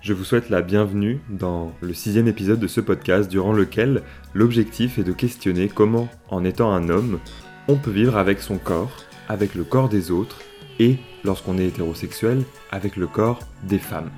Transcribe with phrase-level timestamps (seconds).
[0.00, 4.02] Je vous souhaite la bienvenue dans le sixième épisode de ce podcast durant lequel
[4.32, 7.18] l'objectif est de questionner comment, en étant un homme,
[7.66, 8.92] on peut vivre avec son corps,
[9.28, 10.38] avec le corps des autres
[10.78, 14.10] et, lorsqu'on est hétérosexuel, avec le corps des femmes.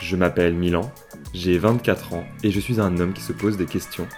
[0.00, 0.90] Je m'appelle Milan,
[1.34, 4.08] j'ai 24 ans et je suis un homme qui se pose des questions.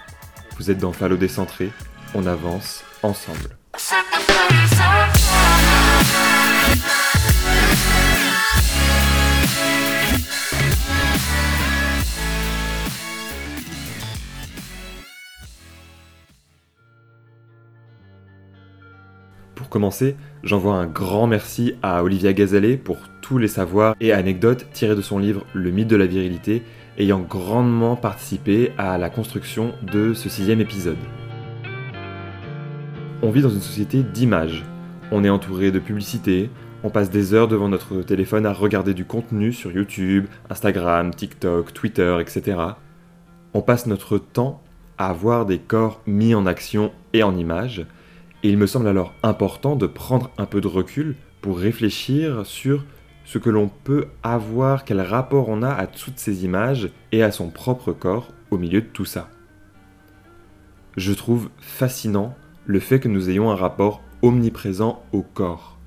[0.57, 1.69] Vous êtes dans Fallo décentré,
[2.15, 3.57] on avance ensemble.
[19.73, 24.95] Commencer, j'envoie un grand merci à Olivia Gazalet pour tous les savoirs et anecdotes tirés
[24.95, 26.61] de son livre Le mythe de la virilité,
[26.99, 30.99] ayant grandement participé à la construction de ce sixième épisode.
[33.23, 34.63] On vit dans une société d'images.
[35.11, 36.51] On est entouré de publicités,
[36.83, 41.73] on passe des heures devant notre téléphone à regarder du contenu sur YouTube, Instagram, TikTok,
[41.73, 42.59] Twitter, etc.
[43.55, 44.61] On passe notre temps
[44.99, 47.87] à voir des corps mis en action et en images,
[48.49, 52.83] il me semble alors important de prendre un peu de recul pour réfléchir sur
[53.25, 57.31] ce que l'on peut avoir, quel rapport on a à toutes ces images et à
[57.31, 59.29] son propre corps au milieu de tout ça.
[60.97, 65.77] Je trouve fascinant le fait que nous ayons un rapport omniprésent au corps.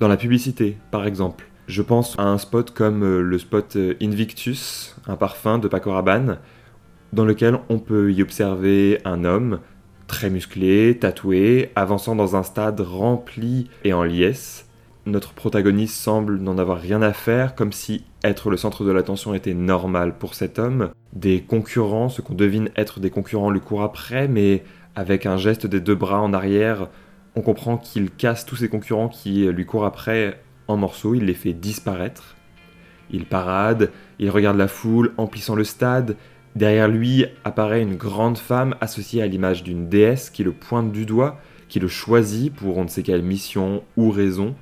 [0.00, 3.94] Dans la publicité, par exemple, je pense à un spot comme euh, le spot euh,
[4.00, 6.38] Invictus, un parfum de Paco Rabanne,
[7.12, 9.60] dans lequel on peut y observer un homme
[10.06, 14.68] très musclé, tatoué, avançant dans un stade rempli et en liesse.
[15.04, 19.34] Notre protagoniste semble n'en avoir rien à faire, comme si être le centre de l'attention
[19.34, 20.90] était normal pour cet homme.
[21.12, 24.64] Des concurrents, ce qu'on devine être des concurrents, lui courent après, mais
[24.96, 26.88] avec un geste des deux bras en arrière,
[27.36, 31.34] on comprend qu'il casse tous ses concurrents qui lui courent après en morceaux, il les
[31.34, 32.34] fait disparaître.
[33.10, 36.16] Il parade, il regarde la foule emplissant le stade,
[36.56, 41.04] Derrière lui apparaît une grande femme associée à l'image d'une déesse qui le pointe du
[41.04, 41.38] doigt,
[41.68, 44.56] qui le choisit pour on ne sait quelle mission ou raison.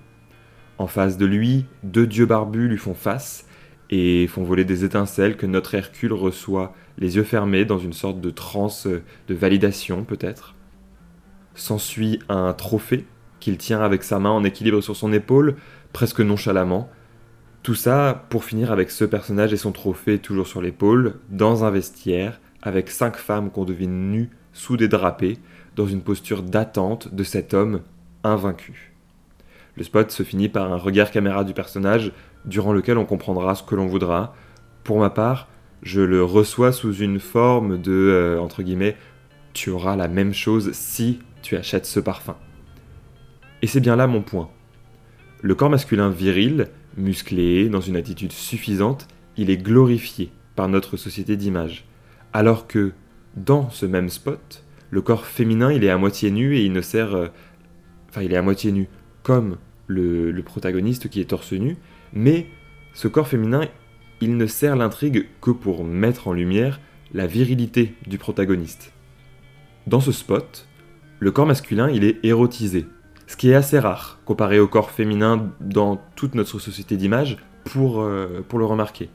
[0.78, 3.46] En face de lui, deux dieux barbus lui font face
[3.90, 8.20] et font voler des étincelles que notre Hercule reçoit les yeux fermés dans une sorte
[8.20, 10.56] de transe de validation peut-être.
[11.54, 13.06] S'ensuit un trophée
[13.38, 15.54] qu'il tient avec sa main en équilibre sur son épaule,
[15.92, 16.90] presque nonchalamment,
[17.64, 21.70] tout ça pour finir avec ce personnage et son trophée toujours sur l'épaule, dans un
[21.70, 25.38] vestiaire, avec cinq femmes qu'on devine nues sous des drapés,
[25.74, 27.80] dans une posture d'attente de cet homme
[28.22, 28.92] invaincu.
[29.76, 32.12] Le spot se finit par un regard caméra du personnage,
[32.44, 34.34] durant lequel on comprendra ce que l'on voudra.
[34.84, 35.48] Pour ma part,
[35.82, 38.96] je le reçois sous une forme de, euh, entre guillemets,
[39.54, 42.36] tu auras la même chose si tu achètes ce parfum.
[43.62, 44.50] Et c'est bien là mon point.
[45.40, 51.36] Le corps masculin viril, musclé, dans une attitude suffisante, il est glorifié par notre société
[51.36, 51.84] d'image.
[52.32, 52.92] Alors que,
[53.36, 56.80] dans ce même spot, le corps féminin, il est à moitié nu et il ne
[56.80, 57.14] sert...
[57.14, 57.28] Euh,
[58.20, 58.88] il est à moitié nu,
[59.24, 59.56] comme
[59.88, 61.76] le protagoniste qui est torse nu,
[62.12, 62.46] mais
[62.94, 63.68] ce corps féminin,
[64.20, 66.80] il ne sert l'intrigue que pour mettre en lumière
[67.12, 68.92] la virilité du protagoniste.
[69.88, 70.68] Dans ce spot,
[71.18, 72.86] le corps masculin, il est érotisé,
[73.26, 78.02] ce qui est assez rare comparé au corps féminin dans toute notre société d'image pour,
[78.02, 79.10] euh, le remarquer.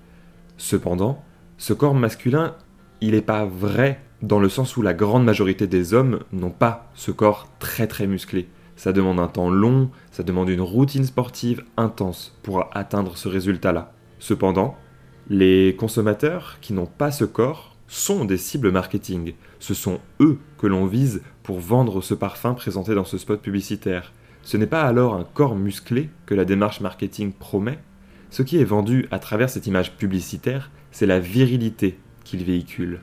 [0.58, 1.24] Cependant,
[1.58, 2.56] ce corps masculin,
[3.02, 6.90] il n'est pas vrai dans le sens où la grande majorité des hommes n'ont pas
[6.94, 8.50] ce corps très très musclé.
[8.76, 13.94] Ça demande un temps long, ça demande une routine sportive intense pour atteindre ce résultat-là.
[14.20, 14.76] Cependant,
[15.30, 19.34] les consommateurs qui n'ont pas ce corps sont des cibles marketing.
[19.60, 24.14] Ce sont eux que l'on vise pour vendre ce parfum présenté dans ce spot publicitaire.
[24.44, 27.80] Ce n'est pas alors un corps musclé que la démarche marketing promet.
[28.30, 33.02] Ce qui est vendu à travers cette image publicitaire, c'est la virilité qu'il véhicule.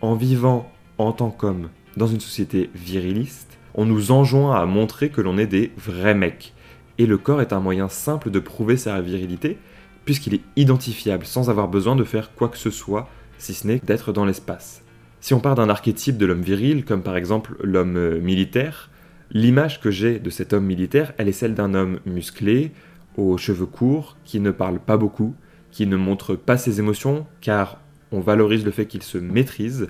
[0.00, 5.20] En vivant en tant qu'homme dans une société viriliste, on nous enjoint à montrer que
[5.20, 6.54] l'on est des vrais mecs.
[6.98, 9.58] Et le corps est un moyen simple de prouver sa virilité,
[10.04, 13.78] puisqu'il est identifiable sans avoir besoin de faire quoi que ce soit, si ce n'est
[13.78, 14.82] d'être dans l'espace.
[15.20, 18.90] Si on part d'un archétype de l'homme viril, comme par exemple l'homme euh, militaire,
[19.30, 22.72] l'image que j'ai de cet homme militaire, elle est celle d'un homme musclé,
[23.16, 25.34] aux cheveux courts, qui ne parle pas beaucoup,
[25.70, 27.80] qui ne montre pas ses émotions, car
[28.12, 29.88] on valorise le fait qu'il se maîtrise,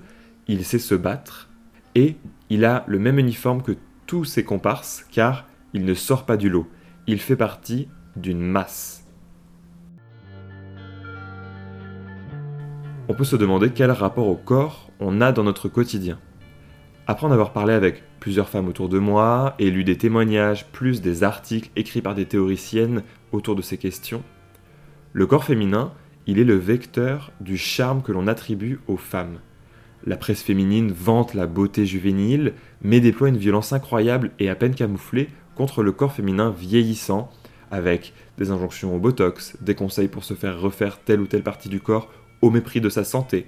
[0.48, 1.50] il sait se battre,
[1.94, 2.16] et
[2.50, 3.76] il a le même uniforme que
[4.06, 6.68] tous ses comparses, car il ne sort pas du lot,
[7.06, 9.05] il fait partie d'une masse.
[13.08, 16.18] On peut se demander quel rapport au corps on a dans notre quotidien.
[17.06, 21.00] Après en avoir parlé avec plusieurs femmes autour de moi et lu des témoignages plus
[21.02, 24.24] des articles écrits par des théoriciennes autour de ces questions,
[25.12, 25.92] Le corps féminin,
[26.26, 29.38] il est le vecteur du charme que l'on attribue aux femmes.
[30.04, 34.74] La presse féminine vante la beauté juvénile, mais déploie une violence incroyable et à peine
[34.74, 37.30] camouflée contre le corps féminin vieillissant,
[37.70, 41.68] avec des injonctions au botox, des conseils pour se faire refaire telle ou telle partie
[41.68, 42.10] du corps
[42.42, 43.46] au mépris de sa santé.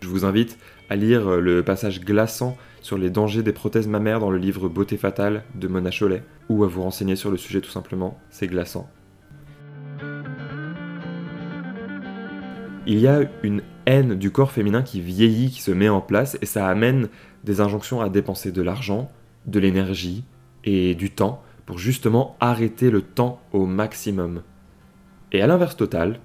[0.00, 0.58] Je vous invite
[0.90, 4.96] à lire le passage glaçant sur les dangers des prothèses mammaires dans le livre Beauté
[4.96, 8.90] fatale de Mona Cholet, ou à vous renseigner sur le sujet tout simplement, c'est glaçant.
[12.86, 16.36] Il y a une haine du corps féminin qui vieillit, qui se met en place,
[16.42, 17.08] et ça amène
[17.44, 19.10] des injonctions à dépenser de l'argent,
[19.46, 20.24] de l'énergie
[20.64, 24.42] et du temps pour justement arrêter le temps au maximum.
[25.30, 26.18] Et à l'inverse total,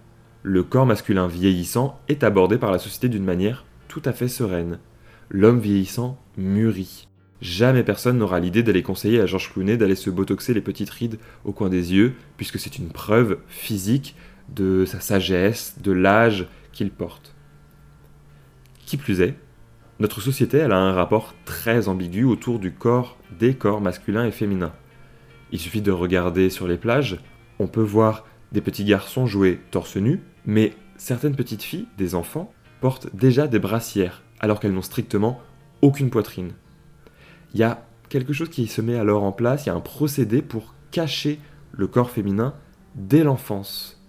[0.48, 4.80] le corps masculin vieillissant est abordé par la société d'une manière tout à fait sereine.
[5.30, 7.10] L'homme vieillissant mûrit.
[7.42, 11.20] Jamais personne n'aura l'idée d'aller conseiller à Georges Clooney d'aller se botoxer les petites rides
[11.44, 14.16] au coin des yeux, puisque c'est une preuve physique
[14.56, 17.36] de sa sagesse, de l'âge qu'il porte.
[18.86, 19.36] Qui plus est,
[20.00, 24.32] notre société elle a un rapport très ambigu autour du corps des corps masculins et
[24.32, 24.74] féminins.
[25.52, 27.20] Il suffit de regarder sur les plages,
[27.60, 32.52] on peut voir des petits garçons jouer torse nu, mais certaines petites filles, des enfants,
[32.82, 35.40] portent déjà des brassières, alors qu'elles n'ont strictement
[35.82, 36.54] aucune poitrine.
[37.54, 39.82] Il y a quelque chose qui se met alors en place, il y a un
[39.82, 41.40] procédé pour cacher
[41.72, 42.56] le corps féminin
[42.96, 44.02] dès l'enfance.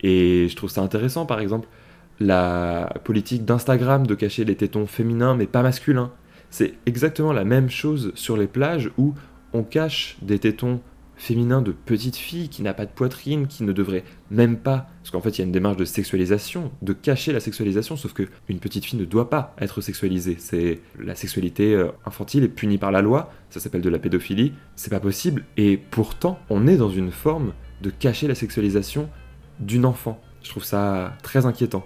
[0.00, 1.68] Et je trouve ça intéressant, par exemple,
[2.20, 6.12] la politique d'Instagram de cacher les tétons féminins mais pas masculins.
[6.50, 9.14] C'est exactement la même chose sur les plages où
[9.52, 10.80] on cache des tétons
[11.18, 15.10] féminins de petites filles qui n'a pas de poitrine, qui ne devrait même pas, parce
[15.10, 18.22] qu'en fait il y a une démarche de sexualisation, de cacher la sexualisation, sauf que
[18.48, 20.36] une petite fille ne doit pas être sexualisée.
[20.38, 24.54] C'est la sexualité euh, infantile est punie par la loi, ça s'appelle de la pédophilie,
[24.76, 25.44] c'est pas possible.
[25.56, 29.08] Et pourtant, on est dans une forme de cacher la sexualisation
[29.60, 30.20] d'une enfant.
[30.42, 31.84] Je trouve ça très inquiétant.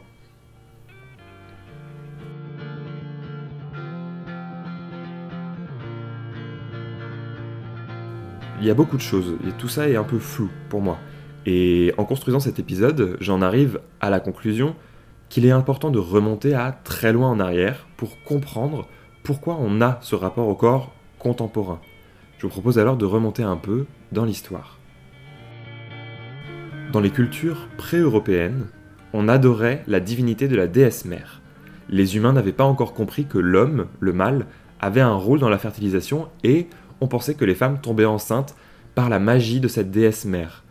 [8.63, 10.97] Il y a beaucoup de choses, et tout ça est un peu flou pour moi.
[11.47, 14.77] Et en construisant cet épisode, j'en arrive à la conclusion
[15.29, 18.87] qu'il est important de remonter à très loin en arrière pour comprendre
[19.25, 21.81] pourquoi on a ce rapport au corps contemporain.
[22.39, 24.79] Je vous propose alors de remonter un peu dans l'histoire.
[26.93, 28.67] Dans les cultures pré-européennes,
[29.13, 31.41] on adorait la divinité de la déesse mère.
[31.89, 34.47] Les humains n'avaient pas encore compris que l'homme, le mâle,
[34.81, 36.69] avait un rôle dans la fertilisation et
[37.03, 38.55] on pensait que les femmes tombaient enceintes
[38.95, 40.63] par la magie de cette déesse mère.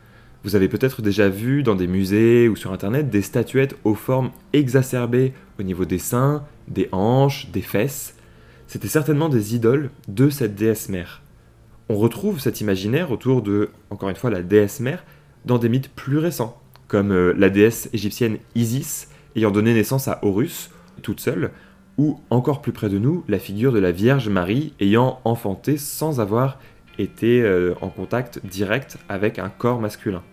[0.45, 4.31] Vous avez peut-être déjà vu dans des musées ou sur internet des statuettes aux formes
[4.53, 8.15] exacerbées au niveau des seins, des hanches, des fesses.
[8.65, 11.21] C'était certainement des idoles de cette déesse mère.
[11.89, 15.03] On retrouve cet imaginaire autour de, encore une fois, la déesse mère
[15.43, 20.19] dans des mythes plus récents, comme euh, la déesse égyptienne Isis ayant donné naissance à
[20.23, 21.51] Horus, toute seule,
[21.97, 26.19] ou encore plus près de nous, la figure de la Vierge Marie ayant enfanté sans
[26.19, 26.57] avoir
[26.97, 30.23] été euh, en contact direct avec un corps masculin.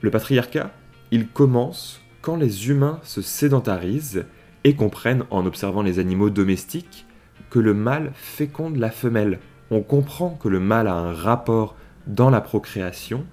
[0.00, 0.70] Le patriarcat,
[1.10, 4.24] il commence quand les humains se sédentarisent
[4.64, 7.06] et comprennent en observant les animaux domestiques
[7.50, 9.38] que le mâle féconde la femelle.
[9.70, 11.76] On comprend que le mâle a un rapport
[12.06, 13.24] dans la procréation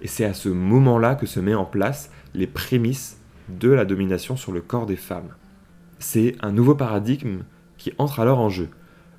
[0.00, 4.36] et c'est à ce moment-là que se met en place les prémices de la domination
[4.36, 5.30] sur le corps des femmes
[5.98, 7.40] c'est un nouveau paradigme
[7.78, 8.68] qui entre alors en jeu.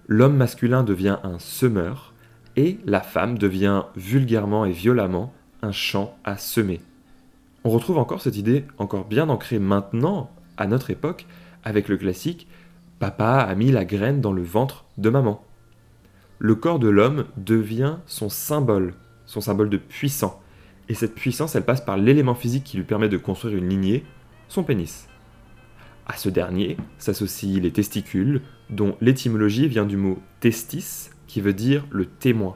[0.07, 2.13] L'homme masculin devient un semeur
[2.55, 6.81] et la femme devient vulgairement et violemment un champ à semer.
[7.63, 11.25] On retrouve encore cette idée encore bien ancrée maintenant, à notre époque,
[11.63, 12.47] avec le classique
[12.99, 15.43] Papa a mis la graine dans le ventre de maman.
[16.39, 20.41] Le corps de l'homme devient son symbole, son symbole de puissant.
[20.89, 24.03] Et cette puissance, elle passe par l'élément physique qui lui permet de construire une lignée,
[24.47, 25.07] son pénis.
[26.09, 31.85] À ce dernier s'associent les testicules, dont l'étymologie vient du mot testis, qui veut dire
[31.91, 32.55] le témoin.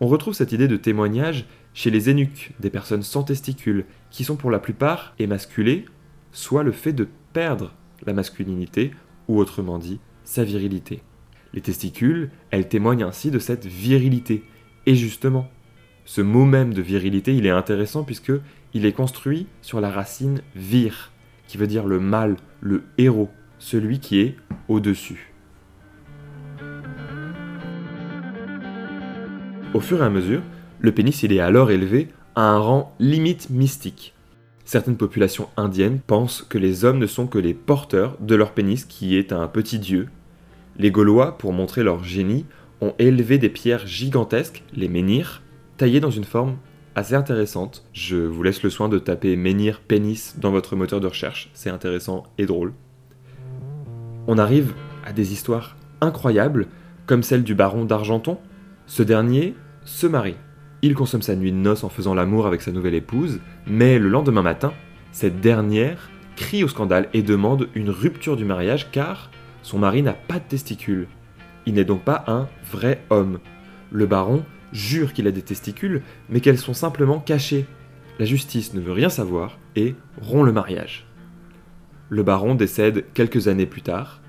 [0.00, 4.34] On retrouve cette idée de témoignage chez les eunuques, des personnes sans testicules, qui sont
[4.34, 5.84] pour la plupart émasculées,
[6.32, 7.72] soit le fait de perdre
[8.04, 8.90] la masculinité,
[9.28, 11.02] ou autrement dit, sa virilité.
[11.54, 14.42] Les testicules, elles témoignent ainsi de cette virilité.
[14.86, 15.48] Et justement,
[16.04, 18.32] ce mot même de virilité, il est intéressant puisque
[18.74, 21.11] il est construit sur la racine vir,
[21.52, 23.28] qui veut dire le mâle, le héros,
[23.58, 24.36] celui qui est
[24.68, 25.34] au-dessus.
[29.74, 30.40] Au fur et à mesure,
[30.80, 34.14] le pénis il est alors élevé à un rang limite mystique.
[34.64, 38.86] Certaines populations indiennes pensent que les hommes ne sont que les porteurs de leur pénis
[38.86, 40.08] qui est un petit dieu.
[40.78, 42.46] Les Gaulois, pour montrer leur génie,
[42.80, 45.42] ont élevé des pierres gigantesques, les menhirs,
[45.76, 46.56] taillées dans une forme
[46.94, 47.84] assez intéressante.
[47.92, 51.70] Je vous laisse le soin de taper menhir pénis dans votre moteur de recherche, c'est
[51.70, 52.72] intéressant et drôle.
[54.26, 56.68] On arrive à des histoires incroyables,
[57.06, 58.38] comme celle du baron d'Argenton.
[58.86, 60.36] Ce dernier se marie.
[60.82, 64.08] Il consomme sa nuit de noces en faisant l'amour avec sa nouvelle épouse, mais le
[64.08, 64.72] lendemain matin,
[65.12, 69.30] cette dernière crie au scandale et demande une rupture du mariage car
[69.62, 71.06] son mari n'a pas de testicules.
[71.66, 73.38] Il n'est donc pas un vrai homme.
[73.92, 77.66] Le baron jure qu'il a des testicules, mais qu'elles sont simplement cachées.
[78.18, 81.06] La justice ne veut rien savoir et rompt le mariage.
[82.08, 84.20] Le baron décède quelques années plus tard.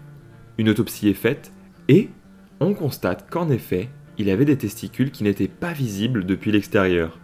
[0.57, 1.51] Une autopsie est faite
[1.88, 2.09] et
[2.59, 7.19] on constate qu'en effet, il avait des testicules qui n'étaient pas visibles depuis l'extérieur.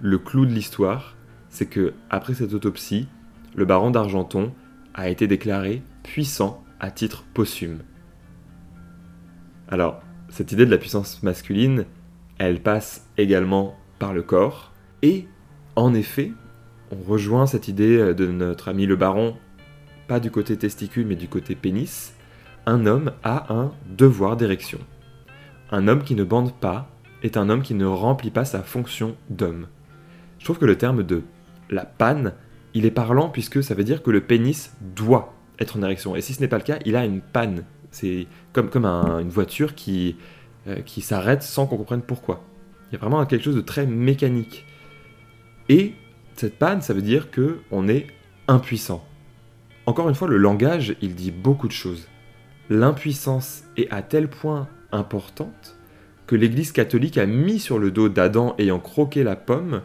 [0.00, 1.16] Le clou de l'histoire,
[1.48, 3.08] c'est que après cette autopsie,
[3.54, 4.52] le baron d'Argenton
[4.94, 7.78] a été déclaré puissant à titre posthume.
[9.68, 11.84] Alors, cette idée de la puissance masculine,
[12.38, 15.26] elle passe également par le corps, et
[15.76, 16.32] en effet,
[16.90, 19.36] on rejoint cette idée de notre ami le baron,
[20.06, 22.14] pas du côté testicule mais du côté pénis,
[22.66, 24.78] un homme a un devoir d'érection.
[25.70, 26.90] Un homme qui ne bande pas
[27.22, 29.66] est un homme qui ne remplit pas sa fonction d'homme.
[30.38, 31.22] Je trouve que le terme de
[31.70, 32.32] la panne,
[32.74, 36.14] il est parlant puisque ça veut dire que le pénis doit être en érection.
[36.16, 37.64] Et si ce n'est pas le cas, il a une panne.
[37.90, 40.16] C'est comme, comme une voiture qui,
[40.66, 42.44] euh, qui s'arrête sans qu'on comprenne pourquoi.
[42.90, 44.66] Il y a vraiment quelque chose de très mécanique.
[45.68, 45.92] Et
[46.36, 48.06] cette panne, ça veut dire que on est
[48.48, 49.04] impuissant.
[49.86, 52.08] Encore une fois, le langage, il dit beaucoup de choses.
[52.70, 55.76] L'impuissance est à tel point importante
[56.26, 59.82] que l'Église catholique a mis sur le dos d'Adam ayant croqué la pomme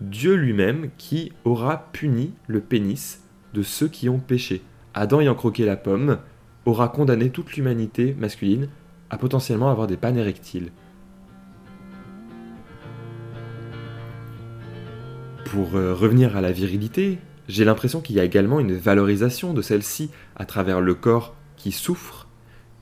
[0.00, 4.62] Dieu lui-même qui aura puni le pénis de ceux qui ont péché.
[4.94, 6.18] Adam ayant croqué la pomme
[6.64, 8.68] aura condamné toute l'humanité masculine
[9.12, 10.72] à potentiellement avoir des pannes érectiles.
[15.44, 19.60] Pour euh, revenir à la virilité, j'ai l'impression qu'il y a également une valorisation de
[19.60, 22.26] celle-ci à travers le corps qui souffre.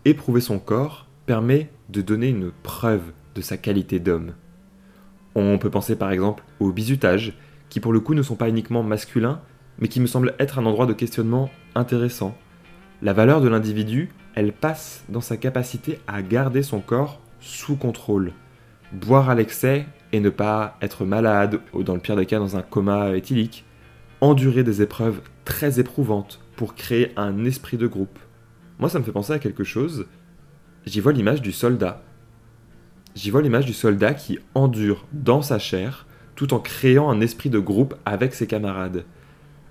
[0.05, 4.35] Éprouver son corps permet de donner une preuve de sa qualité d'homme.
[5.35, 7.37] On peut penser par exemple au bizutage,
[7.71, 9.41] qui pour le coup ne sont pas uniquement masculins,
[9.81, 12.37] mais qui me semblent être un endroit de questionnement intéressant.
[13.03, 18.33] La valeur de l'individu, elle passe dans sa capacité à garder son corps sous contrôle.
[18.93, 22.57] Boire à l'excès et ne pas être malade, ou dans le pire des cas dans
[22.57, 23.65] un coma éthylique.
[24.21, 28.19] Endurer des épreuves très éprouvantes pour créer un esprit de groupe.
[28.79, 30.07] Moi, ça me fait penser à quelque chose.
[30.85, 32.03] J'y vois l'image du soldat
[33.15, 36.07] j'y vois l'image du soldat qui endure dans sa chair
[36.37, 39.05] tout en créant un esprit de groupe avec ses camarades.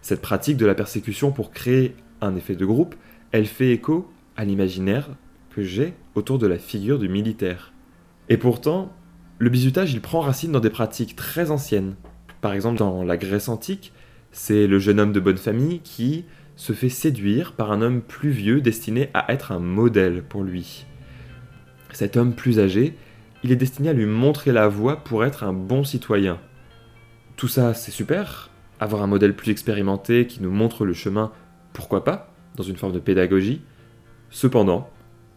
[0.01, 2.95] Cette pratique de la persécution pour créer un effet de groupe,
[3.31, 5.09] elle fait écho à l'imaginaire
[5.49, 7.73] que j'ai autour de la figure du militaire.
[8.29, 8.93] Et pourtant,
[9.37, 11.95] le bizutage, il prend racine dans des pratiques très anciennes.
[12.39, 13.91] Par exemple, dans la Grèce antique,
[14.31, 16.23] c'est le jeune homme de bonne famille qui
[16.55, 20.85] se fait séduire par un homme plus vieux destiné à être un modèle pour lui.
[21.91, 22.95] Cet homme plus âgé,
[23.43, 26.39] il est destiné à lui montrer la voie pour être un bon citoyen.
[27.35, 28.49] Tout ça, c'est super.
[28.79, 31.33] Avoir un modèle plus expérimenté qui nous montre le chemin,
[31.73, 33.63] pourquoi pas, dans une forme de pédagogie.
[34.29, 34.89] Cependant,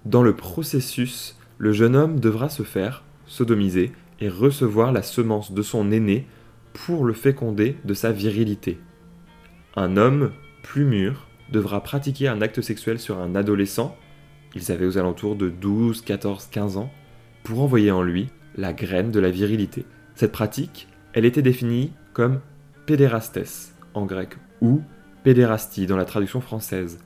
[0.05, 5.63] dans le processus, le jeune homme devra se faire sodomiser et recevoir la semence de
[5.63, 6.27] son aîné
[6.73, 8.79] pour le féconder de sa virilité.
[9.77, 10.33] Un homme
[10.63, 13.97] plus mûr devra pratiquer un acte sexuel sur un adolescent,
[14.55, 16.91] ils avaient aux alentours de 12, 14, 15 ans,
[17.43, 19.87] pour envoyer en lui la graine de la virilité.
[20.15, 22.41] Cette pratique, elle était définie comme
[22.87, 24.83] pédérastes en grec ou
[25.25, 26.99] pédérastie dans la traduction française.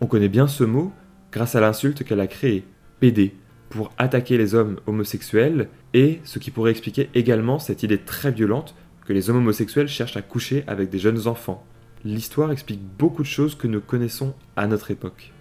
[0.00, 0.92] On connaît bien ce mot
[1.32, 2.64] grâce à l'insulte qu'elle a créée,
[3.00, 3.34] pédé,
[3.70, 8.74] pour attaquer les hommes homosexuels et ce qui pourrait expliquer également cette idée très violente
[9.06, 11.64] que les hommes homosexuels cherchent à coucher avec des jeunes enfants.
[12.04, 15.32] L'histoire explique beaucoup de choses que nous connaissons à notre époque.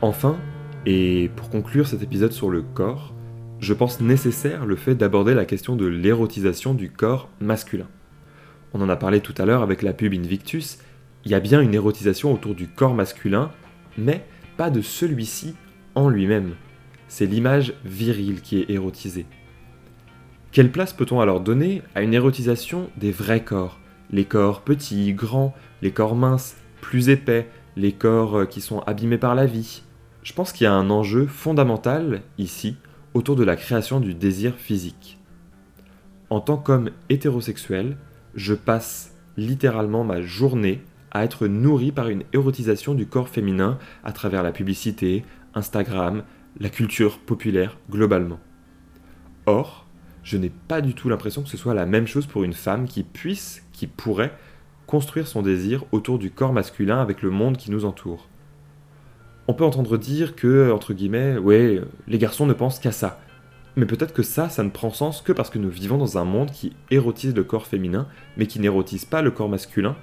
[0.00, 0.38] Enfin,
[0.86, 3.12] et pour conclure cet épisode sur le corps,
[3.58, 7.88] je pense nécessaire le fait d'aborder la question de l'érotisation du corps masculin.
[8.72, 10.78] On en a parlé tout à l'heure avec la pub Invictus,
[11.24, 13.50] il y a bien une érotisation autour du corps masculin,
[13.98, 14.24] mais
[14.56, 15.54] pas de celui-ci
[15.94, 16.54] en lui-même.
[17.08, 19.26] C'est l'image virile qui est érotisée.
[20.52, 23.78] Quelle place peut-on alors donner à une érotisation des vrais corps?
[24.10, 29.34] Les corps petits, grands, les corps minces, plus épais, les corps qui sont abîmés par
[29.34, 29.82] la vie,
[30.22, 32.76] je pense qu'il y a un enjeu fondamental ici
[33.14, 35.18] autour de la création du désir physique.
[36.28, 37.96] En tant qu'homme hétérosexuel,
[38.34, 44.12] je passe littéralement ma journée à être nourri par une érotisation du corps féminin à
[44.12, 45.24] travers la publicité,
[45.54, 46.22] Instagram,
[46.58, 48.38] la culture populaire globalement.
[49.46, 49.86] Or,
[50.22, 52.86] je n'ai pas du tout l'impression que ce soit la même chose pour une femme
[52.86, 54.36] qui puisse, qui pourrait,
[54.86, 58.28] construire son désir autour du corps masculin avec le monde qui nous entoure.
[59.48, 63.20] On peut entendre dire que, entre guillemets, ouais, les garçons ne pensent qu'à ça.
[63.76, 66.24] Mais peut-être que ça, ça ne prend sens que parce que nous vivons dans un
[66.24, 69.96] monde qui érotise le corps féminin, mais qui n'érotise pas le corps masculin.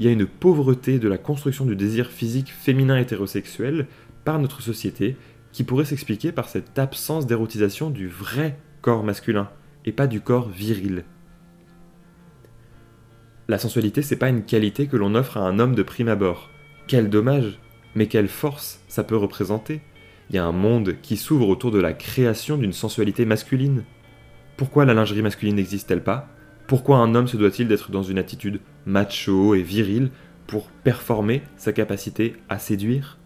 [0.00, 3.86] Il y a une pauvreté de la construction du désir physique féminin hétérosexuel
[4.24, 5.16] par notre société
[5.52, 9.50] qui pourrait s'expliquer par cette absence d'érotisation du vrai corps masculin
[9.84, 11.04] et pas du corps viril.
[13.48, 16.50] La sensualité, c'est pas une qualité que l'on offre à un homme de prime abord.
[16.86, 17.58] Quel dommage,
[17.94, 19.80] mais quelle force ça peut représenter.
[20.30, 23.84] Il y a un monde qui s'ouvre autour de la création d'une sensualité masculine.
[24.58, 26.28] Pourquoi la lingerie masculine n'existe-t-elle pas?
[26.68, 30.10] Pourquoi un homme se doit-il d'être dans une attitude macho et virile
[30.46, 33.16] pour performer sa capacité à séduire?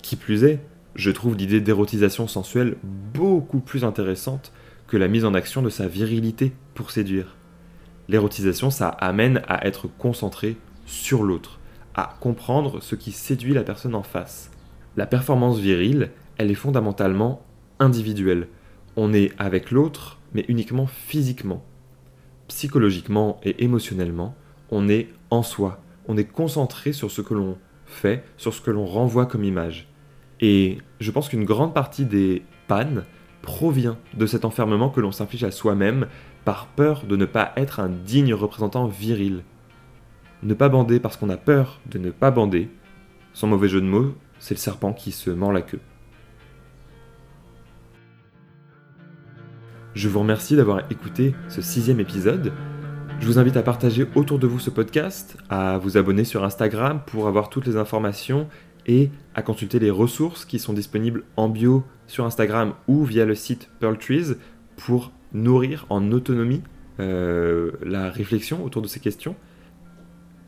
[0.00, 2.76] Qui plus est, je trouve l'idée d'érotisation sensuelle
[3.12, 4.52] beaucoup plus intéressante
[4.86, 7.36] que la mise en action de sa virilité pour séduire.
[8.06, 11.58] L'érotisation, ça amène à être concentré sur l'autre,
[11.96, 14.52] à comprendre ce qui séduit la personne en face.
[14.96, 17.44] La performance virile, elle est fondamentalement
[17.80, 18.46] individuelle.
[18.94, 21.64] On est avec l'autre, mais uniquement physiquement.
[22.48, 24.34] Psychologiquement et émotionnellement,
[24.70, 25.82] on est en soi.
[26.08, 29.88] On est concentré sur ce que l'on fait, sur ce que l'on renvoie comme image.
[30.40, 33.04] Et je pense qu'une grande partie des pannes
[33.42, 36.06] provient de cet enfermement que l'on s'inflige à soi-même
[36.44, 39.42] par peur de ne pas être un digne représentant viril.
[40.42, 42.68] Ne pas bander parce qu'on a peur de ne pas bander,
[43.32, 45.80] sans mauvais jeu de mots, c'est le serpent qui se mord la queue.
[49.94, 52.52] Je vous remercie d'avoir écouté ce sixième épisode.
[53.20, 57.00] Je vous invite à partager autour de vous ce podcast, à vous abonner sur Instagram
[57.06, 58.48] pour avoir toutes les informations
[58.86, 63.36] et à consulter les ressources qui sont disponibles en bio sur Instagram ou via le
[63.36, 64.34] site Pearl Trees
[64.76, 66.62] pour nourrir en autonomie
[66.98, 69.36] euh, la réflexion autour de ces questions.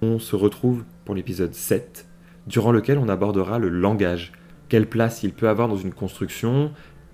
[0.02, 2.08] On se retrouve pour l'épisode 7,
[2.48, 4.32] durant lequel on abordera le langage,
[4.68, 6.72] quelle place il peut avoir dans une construction?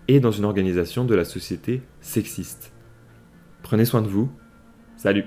[0.09, 2.73] Et dans une organisation de la société sexiste.
[3.63, 4.31] Prenez soin de vous.
[4.97, 5.25] Salut